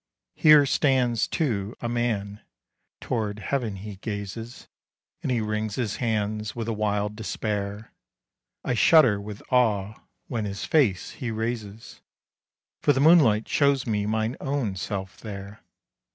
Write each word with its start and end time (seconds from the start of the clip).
Here 0.33 0.65
stands, 0.65 1.27
too, 1.27 1.75
a 1.79 1.87
man; 1.87 2.41
toward 2.99 3.37
heaven 3.37 3.75
he 3.75 3.97
gazes, 3.97 4.67
And 5.21 5.31
he 5.31 5.41
wrings 5.41 5.75
his 5.75 5.97
hands 5.97 6.55
with 6.55 6.67
a 6.67 6.73
wild 6.73 7.15
despair. 7.15 7.93
I 8.63 8.73
shudder 8.73 9.21
with 9.21 9.43
awe 9.51 9.93
when 10.25 10.45
his 10.45 10.65
face 10.65 11.11
he 11.11 11.29
raises, 11.29 12.01
For 12.81 12.93
the 12.93 12.99
moonlight 12.99 13.47
shows 13.47 13.85
me 13.85 14.07
mine 14.07 14.37
own 14.41 14.75
self 14.75 15.17
there. 15.19 15.61